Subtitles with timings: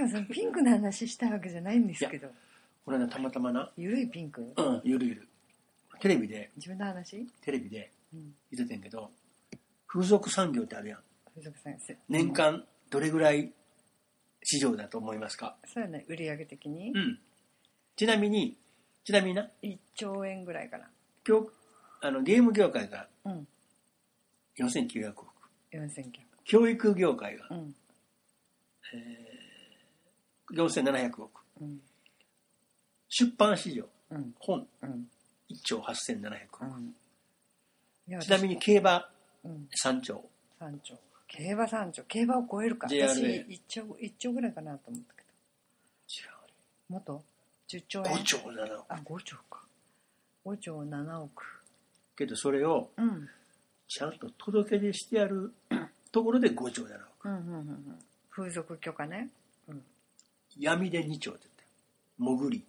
[0.00, 2.28] かそのピンクの話したいわけじゃないんですけど。
[2.84, 3.70] これねたまたまな。
[3.76, 4.40] ゆるいピンク？
[4.56, 5.28] うんゆるゆる。
[6.00, 6.50] テレビで。
[6.56, 7.26] 自分の話？
[7.42, 8.34] テレビでうん。
[8.50, 9.10] 言ってたんやけど
[9.86, 10.98] 風俗産業ってあるやん。
[11.34, 13.52] 風俗さんせ年間どれぐらい
[14.42, 15.56] 市場だと思いますか？
[15.72, 16.92] そうやね売上的に。
[16.94, 17.18] うん。
[17.96, 18.56] ちなみに
[19.04, 19.48] ちなみにな。
[19.62, 20.86] 1兆円ぐらいかな。
[21.28, 21.48] 今日
[22.00, 23.46] あのゲーム業界がうん。
[24.58, 25.26] 4900億。
[25.72, 26.02] 4900
[26.44, 27.46] 教育業界が。
[27.50, 27.74] うん
[30.52, 31.40] 4700億。
[31.60, 31.80] うん。
[33.08, 33.84] 出版市場。
[34.10, 34.34] うん。
[34.38, 34.66] 本。
[34.82, 35.08] うん。
[35.50, 38.20] 1兆8700億、うん。
[38.20, 39.08] ちなみに競馬
[39.44, 39.68] うん。
[39.84, 40.24] 3兆。
[40.60, 40.94] 3兆。
[41.26, 42.02] 競馬3兆。
[42.04, 42.86] 競馬を超えるか。
[42.86, 46.24] JRA 私1兆1兆ぐらいかなと思ったけ違
[46.88, 47.22] どもっと
[47.68, 48.84] ？10兆う円？5兆7億。
[48.88, 49.62] あ5兆か。
[50.44, 51.44] 5兆7億。
[52.16, 53.28] けどそれをうん。
[53.88, 55.52] ちゃんと届け出してやる
[56.12, 57.28] ところで5兆7億。
[57.28, 57.98] うんうんうんうん。
[58.30, 59.18] 風俗許可ね。
[59.18, 59.39] うん
[60.60, 62.36] 闇で2兆って言ったよ。
[62.38, 62.64] 潜り。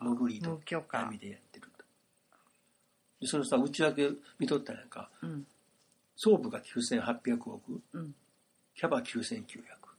[0.00, 0.60] 潜りと
[0.92, 1.84] 闇でやってると。
[3.20, 5.46] でそのさ内訳見とったらなんかうん。
[6.16, 8.14] 総部が9800億うん。
[8.74, 9.44] キャバ9900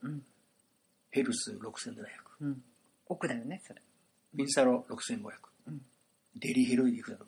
[0.03, 0.23] うん。
[1.11, 1.95] ヘルス6700
[2.42, 2.61] うん。
[3.08, 3.81] 億だよねそれ。
[4.33, 5.31] ミンサロ6500、
[5.67, 5.81] うん。
[6.38, 7.28] デリヘルいくらだろ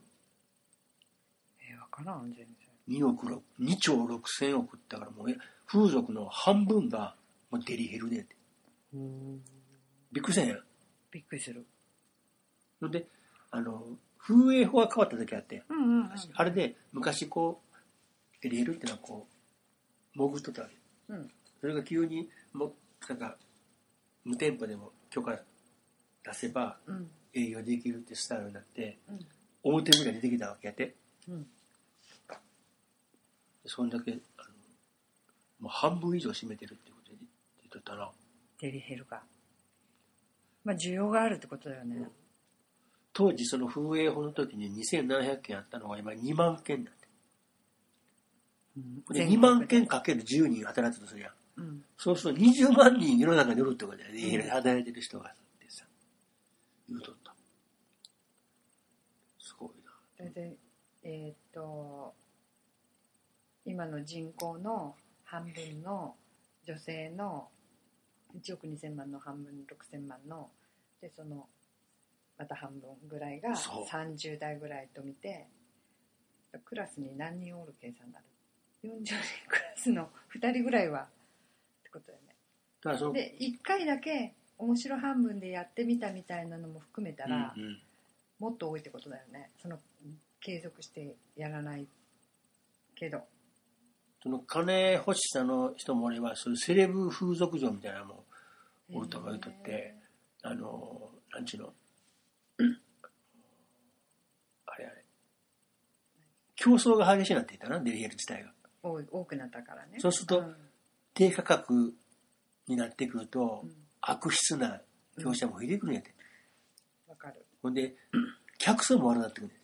[1.62, 2.48] えー、分からん全然。
[2.90, 7.16] 2億6 2兆6000億だからもうえ風俗の半分が
[7.50, 8.36] もうデリヘルでって
[10.14, 10.56] びっくりしたんや。
[11.12, 11.66] びっくりする。
[12.82, 13.08] ので
[13.52, 13.84] あの
[14.18, 16.10] 風営法が変わった時あってうんうんうん。
[16.34, 17.78] あれで昔こう
[18.42, 19.28] デリヘルってのはこ
[20.16, 20.76] う潜っとったわけ。
[21.10, 21.32] うん。
[21.60, 22.74] それが急にも
[23.10, 23.36] なんか
[24.24, 25.32] 無店舗でも許可
[26.24, 27.10] 出せばうん。
[27.36, 29.20] 営業できるってスタイルになってうん。
[29.64, 30.96] 表ぐらい出てきたわけやって。
[31.28, 31.48] うん。
[33.66, 34.50] そんだけあの
[35.62, 37.18] もう半分以上占めてるってことで
[37.62, 38.12] 言っとったら
[38.60, 39.22] デリヘルが
[40.64, 42.10] まあ需要があるってことだよね。
[43.14, 47.08] 当時その風営法の時に2700件あったのが今2万件になって。
[48.78, 49.16] うん。
[49.16, 51.34] で2万件かける10人働いたとするやん。
[51.58, 51.84] うん。
[51.98, 55.86] そうすると20万人世の中におるってことだよね、働いてる人がってさ
[56.90, 57.36] 言うとった。
[59.40, 60.30] すごいな。
[60.32, 60.58] で
[61.04, 62.14] えーっと
[63.66, 66.16] 今の人口の半分の
[66.66, 67.48] 女性の
[68.36, 70.50] 1億2000万の半分6000万の
[71.02, 71.48] でその
[72.38, 73.86] また半分ぐらいがそう。
[73.86, 75.48] 30代ぐらいと見て
[76.66, 78.26] クラスに何人おる計算になる
[78.84, 79.16] ？40人
[79.48, 81.06] クラスの2人ぐらいはっ
[81.84, 82.36] てことだよね。
[82.84, 87.82] だからそので1回だけ面白半分でやってみたみたいなのも含めたら、うんうん。
[88.40, 89.52] もっと多いってことだよね。
[89.62, 89.78] その
[90.42, 91.88] 継続してやらない
[92.96, 93.22] けど
[94.24, 98.24] その金欲しさの人も俺はそういうセレブ風俗嬢みたいなのも
[98.94, 99.96] おるとか言うとって
[100.44, 101.68] あのなんちゅうの？
[104.68, 105.04] あれあれ。
[106.56, 108.52] 競争が激しいなって言ったなデリヘル自体が。
[108.82, 109.98] 多くなったからね。
[110.00, 110.56] そうするとん。
[111.14, 111.94] 低価格
[112.68, 113.72] になってくると、うん。
[114.00, 114.82] 悪質な
[115.18, 116.14] 業者も増えてくるんやて、
[117.08, 117.46] わかる。
[117.62, 117.96] ほんで
[118.58, 119.62] 客層も悪くなってくるんやて、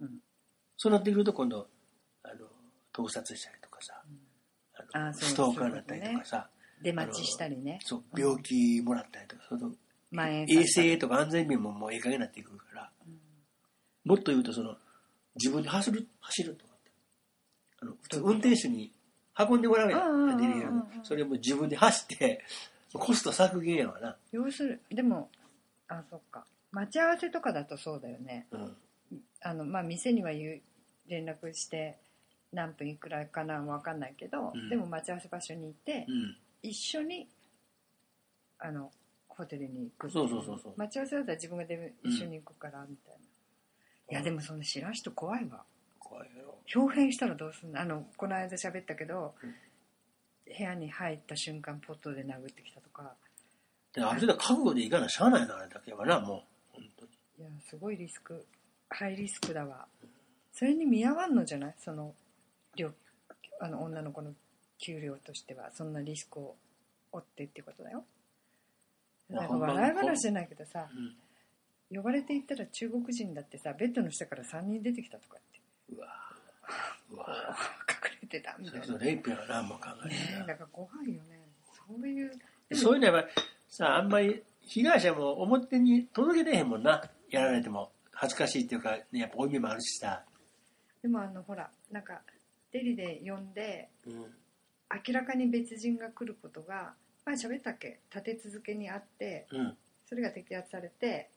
[0.00, 0.18] うん。
[0.78, 1.68] そうなってくると今度
[2.22, 2.46] あの
[2.92, 4.02] 盗撮したりさ、
[4.92, 6.48] あのあそうストーカーになったりとかさ
[6.82, 7.78] 出待ちしたりね。
[7.84, 9.72] そう病気もらったりとか、その
[10.10, 12.90] 蔓延衛生とか安全面ももうええ加減になってくるから、
[14.04, 14.76] もっと言うとその
[15.36, 16.90] 自分で走る走るとかって
[17.82, 18.92] あの普通運転手に
[19.38, 22.44] 運んでもらうやうんそれも自分で走って
[22.92, 25.30] コスト削減やわな、要するでも
[25.88, 26.44] あそっか。
[26.70, 28.46] 待ち合わせとかだとそうだよね。
[28.50, 28.76] うん、
[29.40, 30.60] あのまあ店には連
[31.24, 31.98] 絡して
[32.54, 34.68] 何分いくらかなわかんないけど、うん。
[34.70, 36.36] でも待ち合わせ場所に行って、うん。
[36.62, 37.28] 一緒に
[38.58, 38.90] あの
[39.28, 40.72] ホテルに行くそうそうそうそう。
[40.76, 45.62] 待ち合わせだったら自分がで一緒に行くからみたいな、いやでもそんな知らん人怖いわ。
[45.98, 47.80] 怖いやろ表変したらどうすんの？
[47.80, 49.54] あのこの間喋ったけど、うん。
[50.46, 53.14] 部屋に入った瞬間ポットで殴ってきたとか。
[53.94, 56.44] である程度覚悟でいかなしゃあないなあれだけはなも
[56.74, 56.80] う。
[56.80, 57.10] 本当に。
[57.38, 58.46] いやすごいリスク。
[58.90, 59.86] ハイリスクだわ。
[60.52, 61.74] それに見合わんのじゃない？
[61.78, 62.12] その料
[63.60, 64.32] あの女の子の
[64.78, 66.56] 給料としてはそんなリスクを
[67.12, 68.04] 負ってってことだよ。
[69.30, 71.96] なんか笑い話じゃないけどさうん。
[71.96, 75.60] 呼ばれて行ったら中国人だってさベッドの下から3人出てきたとかって。
[75.96, 76.06] うわ
[77.12, 77.56] うわ
[78.04, 78.86] 隠れてたみそたいな。
[78.86, 81.40] そレイプやなもう考えねてなえだから怖いよね。
[81.86, 82.32] そういう。
[82.72, 83.30] そういうのはやっぱ
[83.68, 87.02] さあんまり被害者も表に届けてへんもんな。
[87.30, 90.22] やられても恥ずかしいっていうか、ね、やっぱ負い目もあるしさ、
[91.02, 92.20] でもあのほらなんか
[92.74, 94.12] デリで呼んでうん、
[95.06, 96.94] 明らかに別人が来ることが
[97.24, 98.00] 前喋ったっけ？
[98.12, 101.30] 立て続けにあってうんそれが摘発されて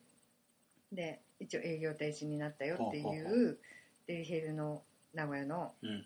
[0.92, 3.60] で一応営業停止になったよっていほう
[4.08, 6.06] デリヘルの名古屋のうん。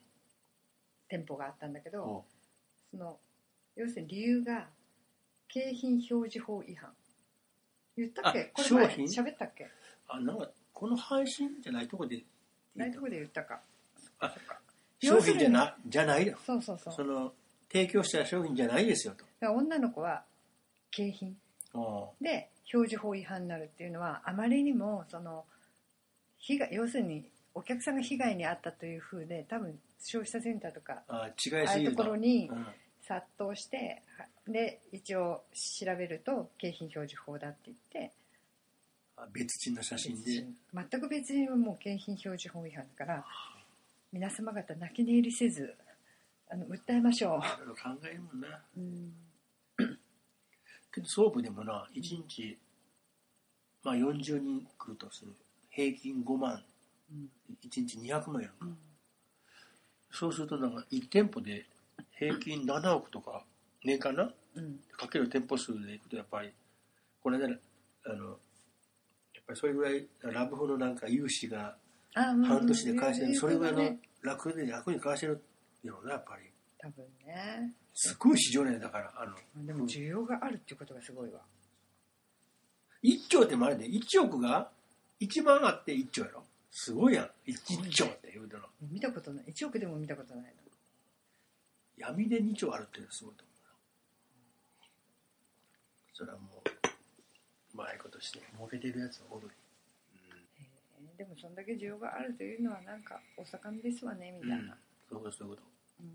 [1.08, 2.26] 店舗があったんだけどお
[2.90, 3.20] その
[3.76, 4.68] 要するに理由が
[5.50, 6.90] 景品表示法違反。
[7.98, 8.52] 言ったっけ？
[8.54, 9.68] あこれ前喋ったっけ？
[10.08, 12.24] あなんかこの配信じゃないとこで
[12.76, 13.62] ないとこで言ったか。
[14.20, 14.61] あそっか
[15.02, 16.94] 商品じゃなじゃないよそうそうそう。
[16.94, 17.34] その
[17.72, 19.24] 提供した商品じゃないですよと。
[19.40, 20.24] だから女の子は
[20.92, 21.36] 景品。
[21.74, 25.46] おで表示法違反になるっていうのはあまりにもその
[26.38, 31.30] 被害要するにお客さんが被害に遭ったというふうで多分消費者センターとかああ
[31.68, 32.66] あいうところにうん。
[33.04, 38.12] 殺到してはで一応調べると景品表示法だって言って
[39.18, 40.46] あ別人の写真で。
[40.74, 43.26] 全く別にもう景品表示法違反だから
[44.14, 45.74] 皆様方泣き寝入りせず
[46.50, 48.48] あの訴えましょいろいろ考えるもんな。
[48.76, 49.14] う、うん。
[50.94, 52.58] けど総部でもな1日、
[53.86, 55.32] まあ、40人来るとする。
[55.70, 56.62] 平均5万。
[57.10, 57.30] うん。
[57.64, 58.78] 1日200万やんか、うん。
[60.12, 61.66] そうするとなんか1店舗で
[62.20, 63.46] 平均7億とか
[63.86, 64.30] 年間な？
[64.56, 64.80] うん。
[64.92, 66.52] かける店舗数でいくとやっぱり
[67.24, 67.48] この間あ
[68.14, 68.34] のや
[69.40, 71.78] っぱりそれぐらいラブホのなんか融資が
[72.14, 75.42] 半年で返せる、それぐらいのね楽で楽に返せる
[75.84, 76.44] よなやっぱり。
[76.78, 77.74] 多分ね。
[77.94, 79.26] すごい市場ねだからあ
[79.60, 81.40] のでも需要があるっていうことがすごいわ。
[83.04, 84.70] 1兆ってもあれで1億が
[85.20, 86.44] 1万あって1兆やろ。
[86.72, 87.30] すごいやん。
[87.48, 89.46] 1, 兆って言うたら見たことない。
[89.54, 90.50] 1億でも見たことないの
[91.98, 93.72] 闇で2兆あるっていうのはすごいと思うな。
[96.14, 96.70] それはもう
[97.74, 99.50] うまいことして儲けてるやつはおる
[101.22, 104.76] でもそんだけ需要があるというのはなんかお盛んですわねみうん、たいな、
[105.08, 105.62] そういうことそういうこ
[106.02, 106.08] うん。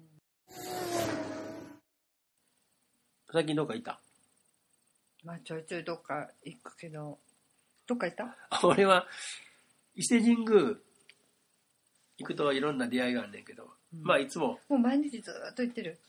[3.29, 4.00] と最近どっか行った？
[5.25, 7.19] まあちょいちょいどっか行くけど。
[7.87, 8.67] どっか行った？
[8.67, 9.06] 俺は
[9.94, 10.75] 伊勢神宮
[12.19, 14.02] 行くといろんな出会いがあんねんけど、うん。
[14.02, 16.00] まあいつももう毎日ずっと行ってる？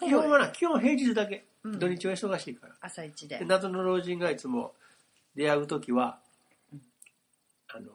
[0.00, 1.78] 基本はな基本平日だけ、うん。
[1.78, 2.74] 土日は忙しいから。
[2.82, 3.38] 朝一で。
[3.38, 4.74] で謎の老人がいつも
[5.34, 6.18] 出会う時は、
[6.74, 6.82] うん。
[7.68, 7.88] あの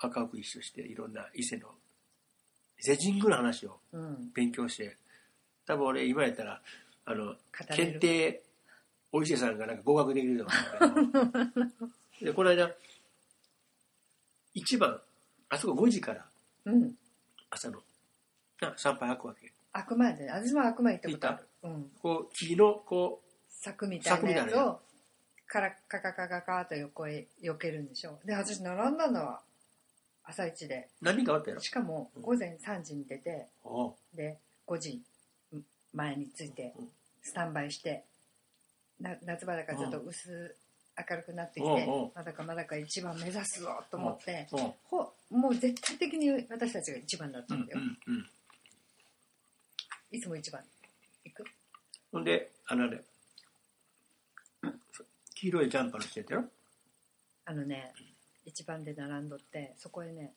[0.00, 1.68] 赤く一緒していろんな伊勢の
[2.78, 4.30] 伊勢神宮の話をうん。
[4.34, 4.96] 勉強して
[5.66, 6.60] 多分俺今やったら
[7.04, 8.00] あの検る。
[8.00, 8.42] 定
[9.12, 10.46] お伊勢さんがなんか合格できると
[10.86, 11.02] 思
[12.20, 12.70] う でこの間
[14.54, 15.00] 一番
[15.48, 16.26] あそこ5時から
[16.64, 16.94] うん。
[17.50, 17.82] 朝の
[18.60, 19.52] な参拝開くわけ。
[19.72, 21.48] 悪魔で私も悪魔行ったことある。
[21.62, 21.90] うん。
[22.02, 24.80] こう木のこ柵みたいなやつを
[25.46, 28.18] カラカカカカカと横へ避けるんでしょ。
[28.24, 29.42] で私並んだのは
[30.30, 30.88] 朝一で。
[31.00, 31.60] う何かあったやろ？
[31.62, 35.02] しかも午前3時に出ておうで5時
[35.92, 36.88] 前に着いてうん。
[37.22, 38.04] スタンバイして
[39.00, 40.56] な夏場だからちょっと薄
[41.10, 42.10] 明るくなってきてうんうん。
[42.14, 47.78] まだかまだか一番目指すぞと思っておうほもう絶対的に私たちが一番だったうんんだよ。
[47.80, 48.30] うんうん
[50.12, 50.60] いつも一番
[51.24, 51.44] 行く？
[52.12, 53.00] ほんであのね
[55.36, 56.44] 黄色いジャンパーの人やったよ
[57.44, 57.92] あのね
[58.44, 60.32] 一番で並んどってそこへね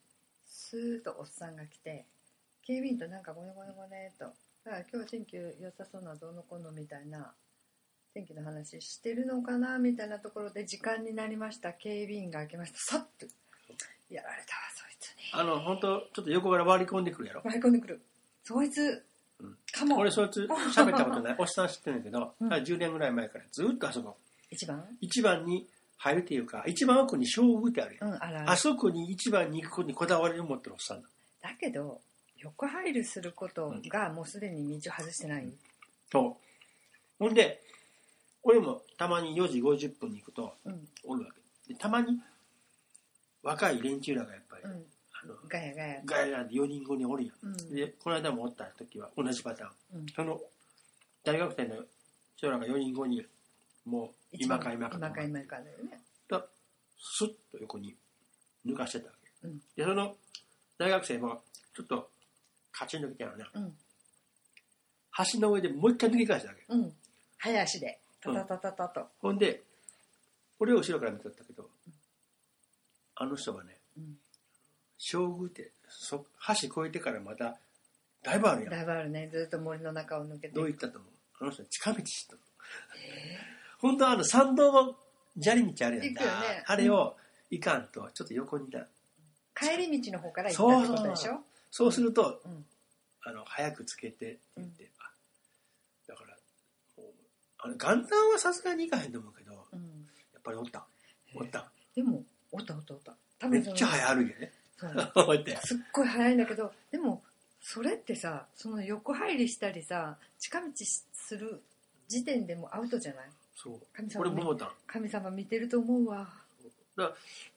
[0.47, 2.05] スーッとおっさんが来て
[2.65, 4.25] 警備員となんかごねごねごねと
[4.65, 7.33] だから今日は天気良さそうなどうのこうのみたいな
[8.13, 11.73] 天気の話してるのかなみたいなところで時間になりました。
[11.73, 13.25] 警備員が開けましたさっと
[14.09, 15.23] やられたわそいつに。
[15.33, 17.41] あの本当ちょっと横から割り込んでくるやろ。
[17.43, 18.01] 割り込んでくる。
[18.43, 19.03] そいつ、
[19.39, 19.57] うん。
[19.71, 19.97] かも。
[19.97, 21.35] 俺そいつ喋ったことない。
[21.39, 22.53] おっさん知ってるんだけど、うん。
[22.53, 24.15] あ10年ぐらい前からずっとあそこ。
[24.51, 24.85] 一番？
[25.01, 25.65] 一番に
[25.97, 31.07] 入るっていうか一番奥に将軍ってあるやん、うんあらあそこに一番に行くことにこだわりを持ってるおっさんだ
[31.41, 32.01] だけど
[32.43, 35.47] 横入るすることがもうすでに道を外してない、
[36.11, 36.37] そ
[37.19, 37.23] う。
[37.23, 37.61] ほんで
[38.43, 40.87] 俺もたまに4時50分に行くとうん。
[41.05, 41.31] おるわ
[41.67, 41.73] け。
[41.73, 42.19] でたまに
[43.41, 46.01] 若い連中らがやっぱり、うん、あのガヤガヤ。
[46.03, 47.47] ガヤで4人5人おるやん。
[47.47, 47.75] うん。
[47.75, 50.01] でこの間もおった時は同じパターン。
[50.01, 50.05] うん。
[50.13, 50.39] その
[51.23, 51.75] 大学生の
[52.35, 53.25] 人らが4人5人
[53.85, 56.01] もう今か今かと今か今かだよね。
[56.27, 56.47] と
[56.97, 57.95] スッと横に
[58.65, 59.59] 抜かしてたわけ、うん。
[59.75, 60.15] でその
[60.77, 61.41] 大学生も
[61.75, 62.09] ちょっと
[62.71, 63.49] カチンときたよな。
[63.53, 63.73] うん。
[65.31, 66.65] 橋の上でもう一回抜き返したわけ。
[66.69, 66.93] うん。
[67.37, 69.61] 早足でタタタタタと、ほんで
[70.59, 71.69] 俺を後ろから見てたけど
[73.15, 74.17] あの人がねうん。
[74.97, 76.25] 将軍ってそ
[76.61, 77.57] 橋越えてからまた
[78.23, 78.71] だいぶあるやん。
[78.71, 79.27] だいぶあるね。
[79.27, 80.55] ずっと森の中を抜けて。
[80.55, 81.11] どういったと思う？
[81.41, 82.39] あの人近道知ったの
[83.83, 84.95] 本当はあの参道の
[85.39, 86.63] 砂利道あるやん行くよね。
[86.65, 87.15] あれを
[87.51, 88.87] 行かんとちょっと横にな
[89.53, 91.41] 帰り道の方から行ったってことでしょ？
[91.69, 92.65] そうするとうん。
[93.25, 95.11] あの早くつけてって言って、あ
[96.07, 96.35] だから
[97.59, 99.79] あの元旦はさすがにいかへんと思うけど、うん。
[100.33, 100.85] やっぱりおった。
[101.35, 101.69] おった。
[101.95, 103.13] でもおったおったおった。
[103.39, 104.51] 多めっそのちゃ早歩きやね。
[104.77, 105.11] そう。
[105.13, 105.57] こうやって。
[105.63, 107.23] すっごい早いんだけどでも
[107.61, 111.61] それってさその横入りしたりさ近道する
[112.09, 113.29] 時点でもうアウトじゃない？
[113.55, 113.81] そう。
[113.95, 114.71] 神様これも思ったの。
[114.87, 116.29] 神様見てると思うわ。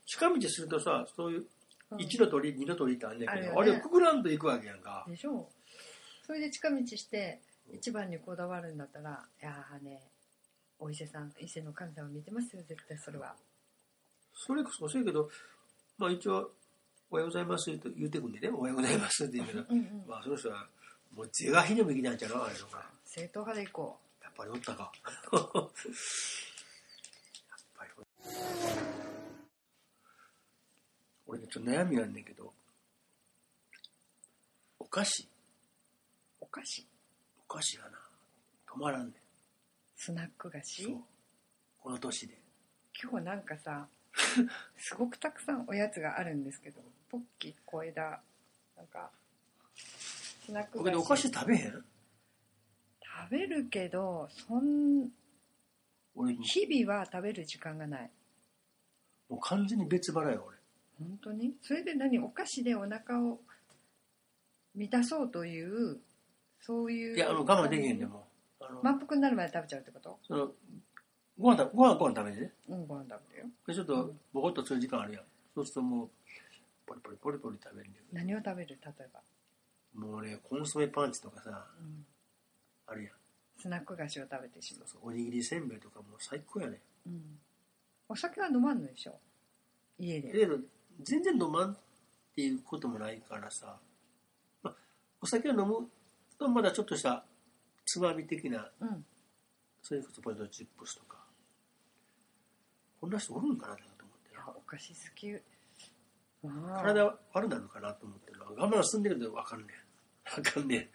[0.07, 1.47] 近道するとさ、そういう
[1.91, 1.99] うん。
[1.99, 5.05] 1の鳥、2の鳥ってあんねんけど、あれをくぐらんと行くわけやんか。
[5.09, 5.49] でしょ。
[6.27, 7.41] それで近道して
[7.73, 10.01] 一番にこだわるんだったらいやーね
[10.81, 13.35] お伊勢さん伊勢の神様見てますよ絶対それは。
[14.35, 15.31] それこそ、そうやけど、
[15.99, 16.51] まあ一応、
[17.11, 20.67] おはようございますと言うてくんでね、おはようございますって言うけど、うんうんまあその人は、
[21.15, 22.85] もう是が非でも生きないんちゃうのあれのが。
[23.05, 24.06] 正統派でいこやっ
[24.37, 24.93] ぱりおったか。
[25.33, 25.71] やっ
[27.77, 27.91] ぱり
[31.27, 32.53] 俺ね、ちょっと悩みあんねんけど、
[34.79, 35.27] お菓子、う
[36.41, 36.87] お菓子
[37.41, 37.99] お菓子がな、
[38.67, 39.15] 止まらんねん。
[39.97, 40.83] スナック菓子？
[40.85, 41.03] そう。
[41.79, 42.39] この年で。
[43.03, 43.89] 今日なんかさ
[44.79, 48.23] すごくたくさんおやつがあるんですけどポッキー小枝
[48.75, 49.11] なんか
[50.47, 51.85] スナック僕でお菓子食べへん？
[53.29, 55.09] 食べるけどそん
[56.15, 58.11] 俺、日々は食べる時間がない
[59.29, 60.57] もう完全に別腹よ、俺。
[60.99, 61.53] 本当に？
[61.61, 62.19] それで何？
[62.21, 63.39] お菓子でお腹を
[64.75, 65.99] 満たそうという
[66.63, 68.27] そういういや、あの、我慢できへんでも
[68.61, 68.65] う。
[68.65, 70.19] あの、満腹になるまで食べちゃうってこと？
[70.27, 70.53] その、
[71.39, 72.53] ご飯食べ、ご飯ご飯食べてね。
[72.69, 75.23] うんご飯食べるよで、ちょっと、ぼこっとする時間あるやん。
[75.55, 76.09] そうするともう、
[76.87, 78.05] ポリポリポリポリ食べるんだよ。
[78.13, 78.79] 何を食べる？
[78.81, 79.21] 例えば、
[80.09, 82.07] もうね、コンソメパンチとかさ、うん。
[83.59, 85.11] スナック菓子を食べてしまそうそう。
[85.11, 86.81] おにぎりせんべいとかもう最高やね。
[87.07, 87.23] う、うん、
[88.09, 89.19] お酒は飲まんのでしょ。
[89.99, 90.29] 家で。
[90.29, 90.59] だけど、
[91.03, 91.77] 全然飲まんっ
[92.35, 93.79] ていうこともないからさ、
[94.63, 94.75] まあ、
[95.21, 95.89] お酒を飲む
[96.39, 97.25] とまだちょっとした
[97.85, 99.05] つまみ的な、うん。
[99.83, 101.19] そういうことポテトチップスとか、
[103.01, 104.43] こんな人おるんかなと思ってな。
[104.43, 105.33] いやお菓子好き。
[105.33, 106.83] ああ。
[106.83, 110.31] 体悪なるかなと思ってる我慢進んでるんで分かんねえ。
[110.43, 110.91] 分かんねえ。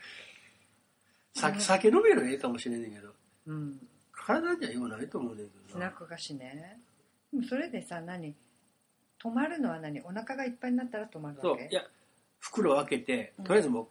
[1.34, 3.10] 酒酒飲めるのええかもしれんねんけど、
[3.48, 3.80] うん。
[4.12, 5.86] 体にはようないと思うねんけスどな。
[5.88, 6.80] ナック菓子ね。
[7.34, 8.36] でもそれでさ何？
[9.24, 10.02] 止まるのは何？
[10.02, 11.64] お腹がいっぱいになったら止まるわけ？
[11.64, 11.70] そう。
[11.72, 11.84] いや
[12.40, 13.46] 袋を開けてうん。
[13.46, 13.88] とりあえずもう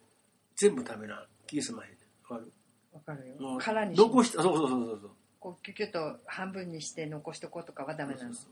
[0.55, 1.25] 全部食べな。
[1.47, 1.91] 気にすまへん
[2.29, 2.51] わかる？
[2.93, 3.57] わかるよ。
[3.59, 5.11] 殻にし残してそうそうそうそうそう。
[5.39, 8.33] こうキュキュッと半分にして残しとこうとかはダメなの？
[8.33, 8.45] そ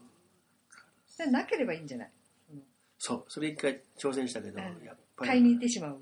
[1.26, 2.10] うなければいいんじゃない？
[2.98, 3.26] そう。
[3.28, 4.86] それ一回挑戦したけど、うん。
[4.86, 5.30] やっぱり。
[5.30, 6.00] 買いに行ってしまう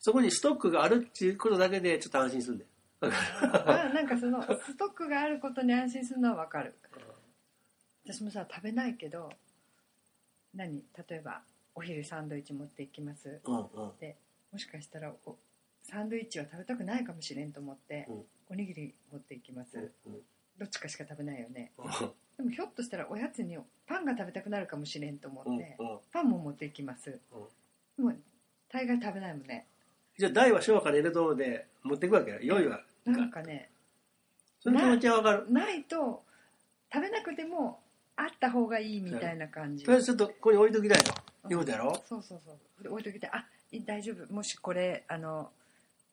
[0.00, 2.70] そこにストックがあるっていうことだけでちょっと安心するんだよ。
[3.02, 6.74] あなんかそのストックがあることに安心するのはわかる。
[8.04, 9.30] 私もさ食べないけど
[10.54, 10.82] 何？
[11.08, 11.42] 例えば
[11.74, 13.40] お昼サンドイッチ持って行きます。
[13.44, 13.62] うんうん。
[13.62, 15.36] もしかしたらお
[15.82, 18.22] サンドイッチは食べたくないかもしれんと思って、うん。
[18.50, 20.12] おにぎり持って行きます、うん
[20.58, 21.72] どっちかしか食べないよね。
[21.78, 21.90] うん。
[22.36, 27.18] でもひょっとしたらおやつにパンが食べたくなるかもしれんと思うんって、うんパンも持って行きます、
[27.96, 28.12] でも
[28.70, 29.66] 大概食べないもんね
[30.20, 32.38] じゃあ大は小から入れとうで持っていくわけよ。
[32.42, 32.82] 良いは。
[33.06, 33.70] なんかね
[34.62, 35.50] その気持ちはわかる。
[35.50, 36.22] ないと
[36.92, 37.80] 食べなくても
[38.16, 39.82] あった方がいいみたいな感じ。
[39.82, 41.14] とりあえずちょっとここに置いときたいと。
[41.50, 42.02] いうことやろ？
[42.06, 42.82] そうそうそう。
[42.82, 44.30] で置いときてあい大丈夫。
[44.30, 45.48] もしこれあの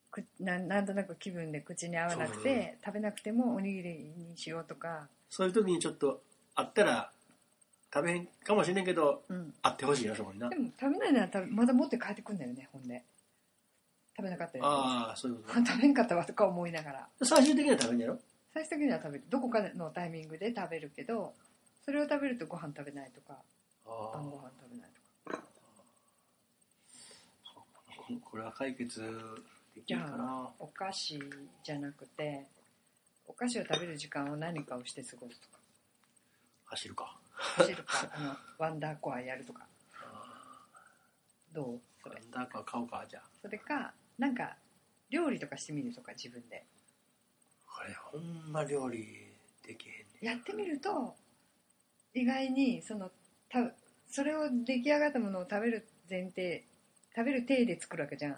[0.09, 3.89] くなんなんとなく気分で口に合わなくて食べなくてもおにぎり
[4.29, 6.21] にしようとか、そういう時にちょっと
[6.55, 7.11] あったら
[7.93, 10.47] 食べへんかもしれんけどうん、あってほしいなそこにな。
[10.47, 13.03] でも食べないならまだ持って帰ってくんだよねほんで
[14.17, 17.09] 食べなかったやああそういうこつ 食べんかったわとか思いながら。
[17.19, 18.19] と最終的には食べんやろ？
[18.53, 21.35] 最終的には食べるどこかのタイミングで食べるけど
[21.85, 23.37] それを食べるとご飯食べないとか
[23.85, 25.43] あ晩ご飯食べないとか。
[28.23, 29.01] これは解決
[29.75, 30.47] できるかな。
[30.47, 31.19] あお菓子
[31.63, 32.47] じゃなくて
[33.27, 35.59] お菓子を食べる時間を何かをして過ごすとか。
[36.65, 37.17] 走るか。
[37.37, 39.67] 走るか あのワンダーコアやるとか。
[41.51, 41.81] どう？
[42.01, 42.15] それ。
[42.21, 43.23] なんだか買おうかじゃあ。
[43.41, 44.57] それかなんか
[45.09, 46.65] 料理とかしてみるとか自分で。
[47.65, 49.05] これほんま料理
[49.65, 51.15] できへんねやってみると
[52.13, 53.11] 意外にその
[53.49, 53.71] た
[54.09, 56.65] それを出来上がったものを食べる前提
[57.15, 58.31] 食べる体で作るわけじゃん。
[58.31, 58.37] だ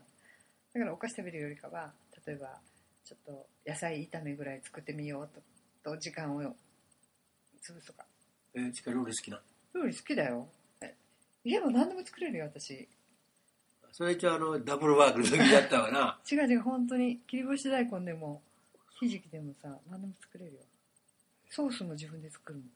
[0.79, 1.93] からお菓子食べるよりかは
[2.25, 2.59] 例えば
[3.05, 5.29] ちょっと野菜炒めぐらい作ってみよう
[5.83, 8.05] とと時間を潰すとか。
[8.53, 9.41] えー、ちか料理好きな
[9.75, 10.48] 料理好きだよ。
[10.81, 10.95] え
[11.43, 12.88] 言えば何でも作れるよ私
[13.91, 16.19] それ一応あのダブルワークの時だったわな。
[16.29, 18.41] 違う違う本当に切り干し大根でも
[19.00, 20.60] ひじきでもさ何でも作れるよ。
[21.50, 22.72] ソースも自分で作るもん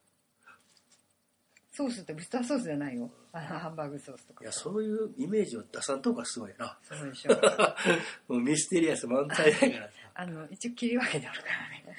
[1.74, 3.10] ソースってウスターソースじゃないよ。
[3.32, 4.43] あのハンバーグソースとか。
[4.43, 6.77] いやそういうイメージを出さんとこがすごいな。
[6.84, 7.32] そうでしょ。
[8.32, 9.93] もうミステリアス満載だからさ。
[10.13, 11.96] あの一応切り分けてあるからね。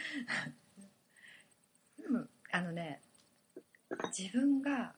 [1.99, 3.01] でもあのね
[4.17, 4.95] 自分が、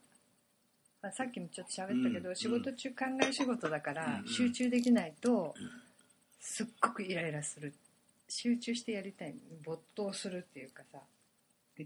[1.06, 5.70] まあ、さっきもちょっと喋ったけど、うん仕事中考え仕事だから、うん集中できないと、うん。
[6.40, 7.72] すっごくイライラする。
[8.28, 9.34] 集中してやりたい
[9.64, 10.98] 没頭するっていうかさ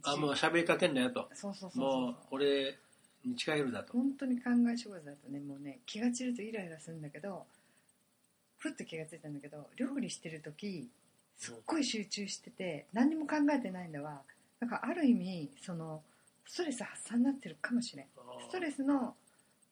[0.05, 1.29] あもう喋りかけんなよと。
[1.35, 2.01] そうそうそうそう。
[2.03, 2.79] もう俺
[3.27, 3.93] に近寄るだと。
[3.93, 7.45] 本当に考え仕事だとねもうね気が散るとイライラするんだけど
[8.57, 10.89] ふっと気がついたんだけど料理してる時
[11.37, 14.23] すっごい集中してて何にも考えてないんだわ。
[14.61, 16.01] なんかある意味その
[16.51, 18.07] ストレス発散になってるかもしれん。
[18.49, 19.15] ストレスの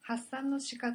[0.01, 0.95] 発散の仕方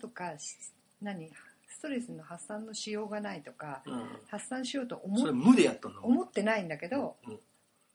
[0.00, 0.56] とかし
[1.00, 1.30] 何？
[1.68, 4.08] ストレスの発散のしようがないとかうん。
[4.28, 6.00] 発散しようと思っ無でやっとんの？
[6.00, 7.38] 思ってないんだけど、うん。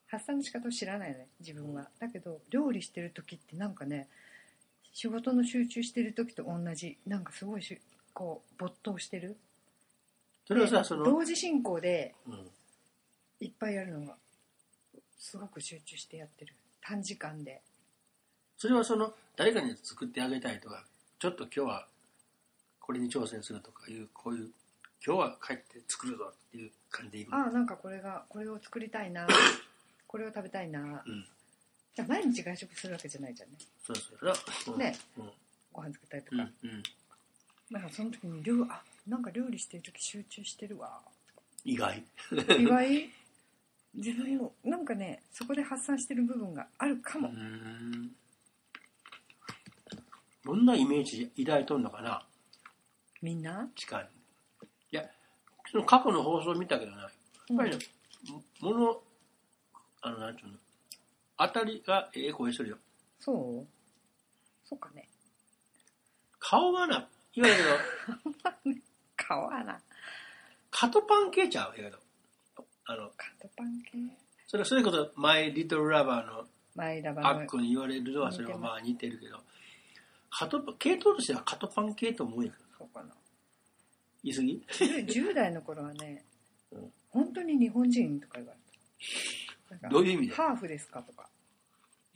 [0.07, 1.89] 発散の仕方を知らないのね自分は。
[1.99, 4.07] だけど料理してる時ってなんかね
[4.93, 7.77] 仕事の集中してる時と同じなんかすごいし
[8.13, 9.35] こう没頭してる。
[10.47, 12.47] それはさでその、同時進行でうん。
[13.41, 14.15] いっぱいやるのが
[15.17, 17.62] すごく集中してやってる短時間で。
[18.57, 20.83] それはその誰かに作ってあげたいとか
[21.17, 21.88] ちょっと今日は
[22.79, 24.50] これに挑戦するとかいうこういう
[25.05, 27.38] 今日は帰って作るぞっていう感じでいくの？
[27.38, 29.27] ああなんかこれがこれを作りたいな
[30.07, 31.03] これを食べたいな。
[31.05, 31.25] うん。
[31.95, 33.57] じゃあ毎日外食するわけじゃないじゃんね。
[33.86, 34.77] そうそう。
[34.77, 34.98] ね。
[35.17, 35.31] うん。
[35.71, 36.83] ご飯作ったりとうんか、うん。
[37.69, 41.01] なんかその時に料あなんか料理してる時集中してるわ。
[41.63, 42.03] 意外。
[42.31, 43.09] 意外？
[43.96, 48.12] 自分のなんかねそこで発散してる部分があるかうも、ん。
[50.46, 52.25] どんなイメージ抱いとんのかな？
[53.22, 53.67] みんな？
[53.75, 54.10] 近い。
[54.91, 55.03] いや
[55.72, 57.12] その過去の放送見たけどなやっ
[57.58, 57.77] ぱりね、
[58.62, 59.01] もの
[60.01, 60.53] あのなんていうの？
[61.38, 62.77] 当たりがええ声するよ。
[63.19, 63.67] そう？
[64.65, 65.08] そうかね。
[66.39, 67.53] 顔がないわゆる
[68.63, 68.77] けど。
[69.17, 69.79] 顔はな。
[70.72, 71.69] カトパン系ちゃう？
[71.81, 71.98] やけど
[72.91, 73.98] あのカトパン系。
[74.48, 79.38] それそれこそマイ・リトル・ラバーのマイラバのアックに言われるのはそれはまあ似てるけど
[80.32, 83.10] カトパン系統としてはカトパン系と思うんやけどそうかな。
[84.23, 84.63] 言い過ぎ
[85.06, 86.23] ？10, 代の頃はね、
[86.71, 86.91] うん。
[87.10, 88.58] 本当に日本人とか言われ
[89.69, 89.75] た。
[89.75, 91.30] なんかどういう意味でハーフですかとか。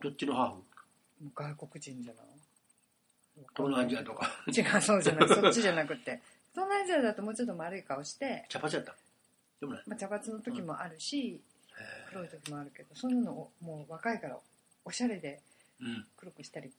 [0.02, 1.32] どっちのハーフ？
[1.36, 2.26] 外国人じゃない？
[3.56, 4.30] 東南アジアとか。
[4.48, 5.30] 違うそうじゃない。
[5.30, 6.20] そっちじゃなくて。
[6.52, 8.96] 東南アジアだともうちょっと丸い顔して、茶髪やった
[9.64, 9.84] でもない？
[9.88, 14.38] まあ、茶髪の時もあるし、へ黒い時もあるけどそういうのをもう若いから
[14.84, 15.86] おしゃれでー
[16.18, 16.70] 黒くしたり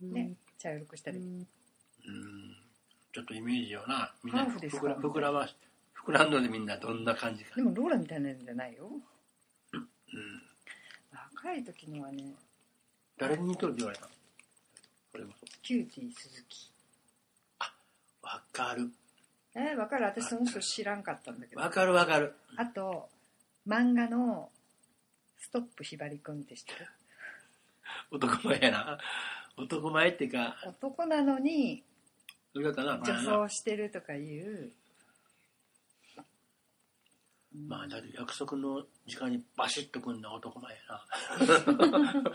[0.00, 1.46] ね、茶色くしたり、うん。
[3.12, 5.56] ちょっとイメージをなみんな膨ら膨らまし
[6.06, 7.56] 膨らんのでみんなどんな感じか。
[7.56, 8.88] でもローラみたいなんじゃないよ。
[9.72, 9.88] うん。
[11.34, 12.32] 若い時のはね
[13.18, 16.70] 誰に似とるって言われたこれもキューティー鈴木。
[18.22, 18.90] わかる
[19.54, 20.04] えー、分かる。
[20.04, 21.60] 私その人知らんかったんだけど。
[21.60, 22.34] わかるわかる。
[22.56, 23.08] あと
[23.66, 24.50] 漫画の
[25.38, 26.88] 「ストップひばりくん」って知ってる？
[28.10, 28.98] 男前やな。
[29.56, 30.56] 男前っていうか。
[30.66, 31.84] 男なのに
[32.54, 34.72] 女装してるとかいう、
[37.68, 41.04] まあだって約束の時間にバシッと組んだ男前やな。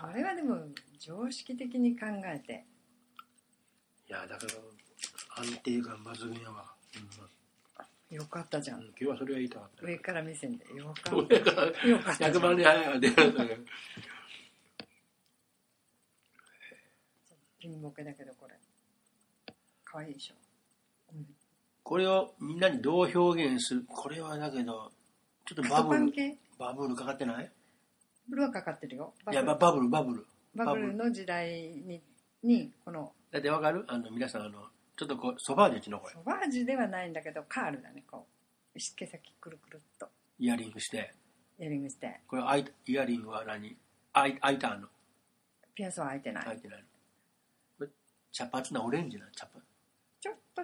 [0.00, 2.64] それはでも常識的に考えて。
[4.08, 4.52] いやだから
[5.38, 6.64] 安定感抜群やわ、
[8.10, 9.86] よかったじゃうんん、今日はそれは言いたかった。
[9.86, 11.16] 上から目線でよか。
[11.16, 12.42] っ上からたよかったじ100ゃん。
[12.42, 13.62] 万人早いわ出るんだけど
[17.60, 18.54] ピンボケだけどこれ。
[20.06, 20.34] いいでしょ、
[21.14, 21.26] うん、
[21.82, 24.92] これをみんなにどう表現するこれはだけど
[25.46, 26.12] ちょっとバブル。
[26.58, 27.50] バブルかかってない？
[28.28, 29.14] ブルーはかかってるよ。
[29.24, 30.26] バいやババブルバブル。
[30.54, 31.50] バブルの時代
[31.86, 32.00] に
[32.42, 33.12] にこの。
[33.30, 33.84] だってわかる？
[33.88, 34.66] あの皆さんあの
[34.98, 38.26] ちょっとこうソバージュチの声ソバージュではないんだけどカールだねこ
[38.74, 38.80] う。
[38.96, 40.08] 毛先くるくるっと。
[40.38, 41.14] イヤリングして。
[41.58, 42.20] イヤリングして。
[42.28, 43.76] これアイイヤリングは何？
[44.12, 44.88] アイアイターの。
[45.74, 46.78] ピアスは開いてない、開いてない。
[46.78, 46.84] の
[47.78, 47.90] これ
[48.32, 49.64] 茶髪なオレンジな茶髪。
[50.20, 50.62] ちょっと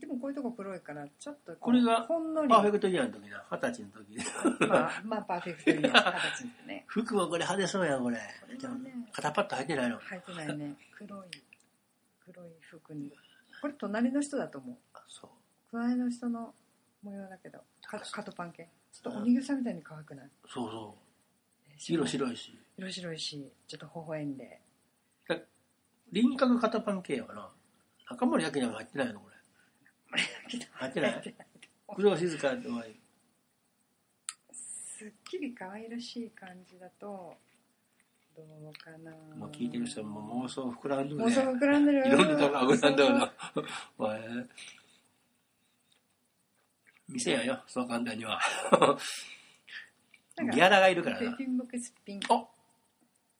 [0.00, 2.48] でもこういうとこ黒いからちょっとうこれがほんのり。
[2.48, 3.44] パーフェクトイヤーの時な。
[3.50, 4.68] 二十歳の時。
[4.68, 6.84] まあまあパーフェクトには形でね。
[6.88, 8.16] 服もこれ派手そうやんこれ。
[8.16, 8.94] これはね。
[9.12, 10.00] 肩パッド入ってないの。
[10.00, 10.74] 履いてないね。
[10.96, 11.28] 黒い
[12.24, 13.12] 黒い服に
[13.64, 14.76] これ隣の人だと思う。
[14.92, 15.30] あそう。
[15.70, 16.52] 隣の人の
[17.02, 18.68] 模様だけどカカトパン系。
[18.92, 20.26] ちょっとお人形さんみたいに可愛くない？
[20.46, 21.72] そうそう。
[21.78, 22.58] 色白いし。
[22.76, 24.60] 色白いしちょっと微笑んで。
[26.12, 27.48] 輪郭肩パン系やわな
[28.10, 29.20] 中森明菜も入ってないの？
[29.20, 29.30] こ
[30.14, 30.22] れ。
[30.70, 31.34] 入ってない？
[31.86, 32.84] 工藤静香とは
[34.52, 37.34] すっきり可愛らしい感じだと
[38.36, 43.32] どうかなもう聞いてる人も妄想膨らんでる妄想膨らんでるいろんなとこ膨らんでるな
[47.06, 48.40] 店やよ、そう簡単には。
[50.52, 51.30] ギャラがいるからな。
[51.30, 52.44] あ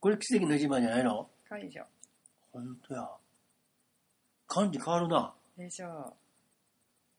[0.01, 1.29] これ奇跡の一番じゃないの？
[1.49, 1.85] かわいいでしょ。
[2.53, 3.09] ほんとや。
[4.47, 5.33] 感じ変わるな。
[5.57, 6.15] でしょ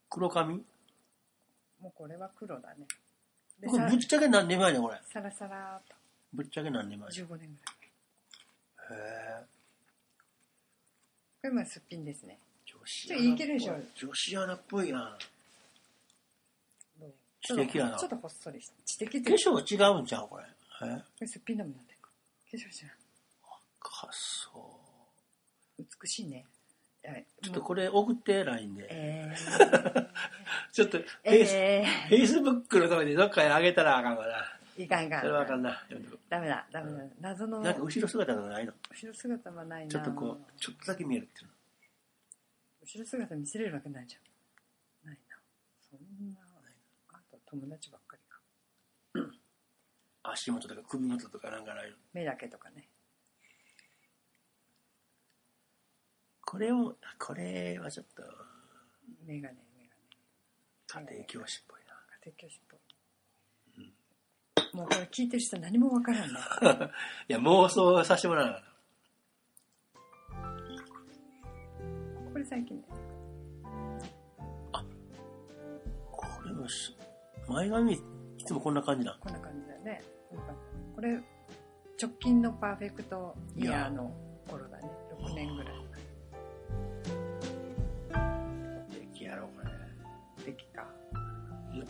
[0.09, 0.53] 黒髪？
[1.81, 2.85] もうこれは黒だね。
[3.59, 5.01] でこれさぶっちゃけ何年前ねこれ。
[5.11, 5.95] サラサラーと
[6.35, 7.47] ぶっちゃけ何年前へ15年ぐらい。
[8.91, 9.45] え。
[11.41, 12.37] これもすっぴんですね。
[12.65, 15.17] 女子ちょっといけるでしょ女子アナっぽいな。
[17.41, 18.73] 知的やなちょっとほっそりして。
[18.85, 20.43] 知的って化こ粧違うんちゃうこれ。
[20.83, 21.01] え？
[21.21, 21.95] れすっぴんだもんだって。
[21.95, 22.09] 化
[22.53, 22.89] 粧じゃ
[23.79, 25.85] かそん。
[26.01, 26.45] 美しいね。
[27.05, 28.87] はいちょっとこれ送って LINE で。
[28.89, 30.07] えー、
[30.73, 34.54] ちょっとフェイス、えフェイスブックのとこにどっかにあげたらあかんわな。
[34.77, 35.21] ー、いかんいかん。
[35.21, 35.69] それはあかんな。
[35.89, 36.99] やめとこダメだ、ダメだ。
[37.21, 38.73] 謎のうなんか後ろ姿がないの？
[38.91, 39.91] 後ろ姿はないな。
[39.91, 41.53] ちょっとこう、ちょっとだけ見えるっていうの。
[42.81, 45.07] 後ろ姿見せれるわけないじゃん。
[45.07, 45.37] ないな。
[45.89, 46.39] そんな、
[47.13, 49.31] あと友達ばっかりか。
[50.31, 51.97] 足元とか首元とかなんかないの？
[52.13, 52.87] 目だけとかね。
[56.47, 58.21] これを、これはちょっと
[59.25, 61.07] メガネ、メガネ。
[61.09, 61.93] 家庭教師っぽいな。
[62.23, 62.79] 家庭教師っぽい。
[64.75, 66.39] もうこれ聞いてる人何もわからんね。
[67.29, 68.61] いや、妄想させてもらうな。
[72.33, 72.83] これ最近ね。
[76.11, 76.93] これもし、
[77.47, 77.99] 前髪、い
[78.45, 79.17] つもこんな感じな。
[79.21, 80.01] こんな感じだよね。
[80.93, 81.13] これ、
[82.01, 84.11] 直近のパーフェクトイヤーの
[84.45, 84.91] 頃だね。
[85.21, 85.74] 6年ぐらい。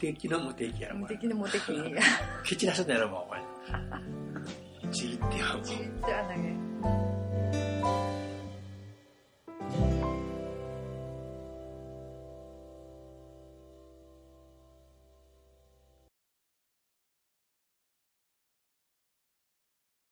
[0.05, 0.97] 無敵の無敵やろ、
[1.73, 1.89] の。
[2.45, 3.41] 蹴散らしたんやろ、もう、これ。
[4.91, 5.65] ちぎってよ、もう。
[5.65, 7.24] じゃあ投げ。